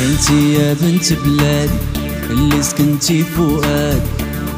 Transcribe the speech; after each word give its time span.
انتي 0.00 0.54
يا 0.54 0.72
بنت 0.80 1.12
بلادي 1.12 1.74
اللي 2.30 2.62
سكنتي 2.62 3.24
فؤادي 3.24 4.00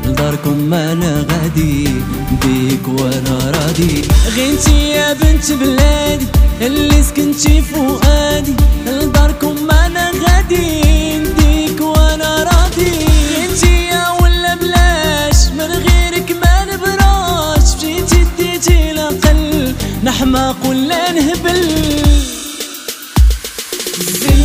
لداركم 0.06 0.58
ما 0.58 0.92
أنا 0.92 1.26
غادي 1.30 1.88
بيك 2.42 2.88
وأنا 2.88 3.50
راضي. 3.50 4.02
غنتي 4.36 4.88
يا 4.90 5.12
بنت 5.12 5.52
بلادي 5.52 6.26
اللي 6.60 7.02
سكنتي 7.02 7.62
فؤادي 7.62 8.54
لداركم 8.86 9.66
ما 9.66 9.86
أنا 9.86 10.10
غادي 10.10 11.18
بيك 11.38 11.80
وأنا 11.80 12.42
راضي. 12.42 12.92
غنتي 13.36 13.86
يا 13.86 14.08
ولا 14.22 14.54
بلاش 14.54 15.46
من 15.58 15.70
غيرك 15.86 16.36
ما 16.42 16.64
نبراش. 16.64 17.76
جيتي 17.80 18.24
ديتي 18.38 18.92
لقل 18.92 19.74
نحماق 20.04 20.56
ولا 20.68 21.12
نهبل. 21.12 21.87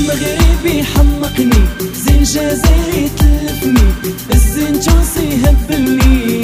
مغربي 0.07 0.84
حمقني 0.84 1.63
زين 2.05 2.23
جزائري 2.23 3.09
تلفني 3.20 3.88
الزين 4.34 4.80
تونسي 4.80 5.27
هبلني 5.45 6.42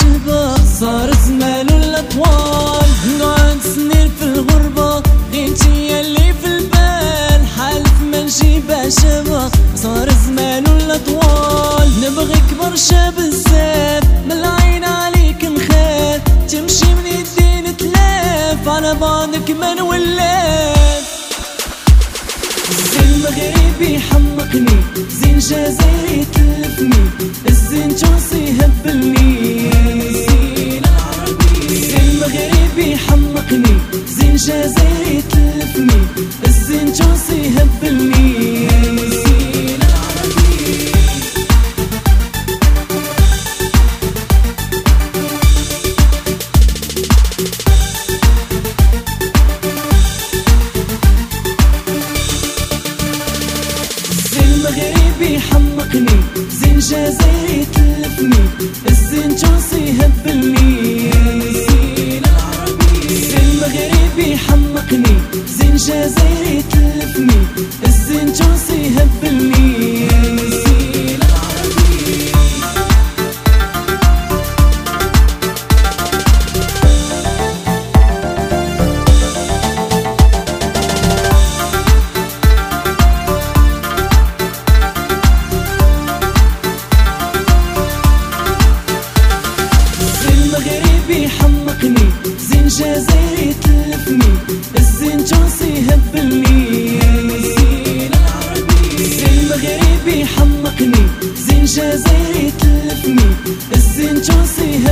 شهبة 0.00 0.56
صار 0.80 1.10
زمان 1.26 1.68
الأطوال. 1.68 2.88
نقعد 3.18 3.58
سنين 3.74 4.10
في 4.18 4.24
الغربة 4.24 5.02
انتي 5.34 6.00
اللي 6.00 6.34
في 6.42 6.46
البال. 6.46 7.40
حالف 7.56 7.92
ما 8.10 8.22
نجيبها 8.22 8.88
شهبة 8.88 9.50
صار 9.76 10.08
زمان 10.26 10.66
الأطوال. 10.66 11.88
نبغيك 12.02 12.48
برشا 12.60 13.10
بزاف 13.10 14.04
من 14.26 14.32
العين 14.32 14.84
عليك 14.84 15.44
نخاف. 15.44 16.20
تمشي 16.50 16.94
من 16.94 17.06
يدين 17.06 17.76
تلاف 17.76 18.68
على 18.68 18.94
بعضك 18.94 19.50
ما 19.60 19.74
نولاف 19.74 21.04
زين 22.92 23.22
مغربي 23.22 23.98
حمقني 23.98 24.76
زين 25.20 25.38
جزائري 25.38 26.26
تلفني. 26.34 27.04
الزين 27.48 27.96
تونسي 27.96 28.56
هبلني. 28.60 29.53
مغربي 32.74 32.96
حمقني 32.96 33.76
زين 34.08 34.36
جزائري 34.36 35.22
تلفني 35.22 36.00
الزين 36.46 36.92
تونسي 36.92 37.50
هبلني 37.56 38.68
مغربي 54.64 55.40
حمقني 55.40 56.18
زين 56.50 56.78
جزائري 56.78 57.66
تلفني 57.74 58.44
الزين 58.88 59.36
تونسي 59.36 59.92
هبلني 60.00 60.73
زين 65.84 66.02
جزائري 66.02 66.62
تلفني. 66.62 67.40
الزين 67.86 68.32
تونسي 68.32 68.90
هبلني. 68.96 70.08
زين 70.50 71.20
العربي 71.22 72.32
زين 90.20 90.40
مغربي 90.52 91.28
حمقني. 91.28 92.08
زين 92.48 92.66
جزائري 92.68 93.54
تلفني. 93.62 94.32
الزين 94.78 95.24
تونسي 95.24 95.63
زين 99.18 99.48
مغربي 99.50 100.24
حمقني 100.24 101.06
زين 101.36 101.64
جزائري 101.64 102.52
تلفني. 102.60 103.30
الزين 103.72 104.22
تونسي 104.22 104.83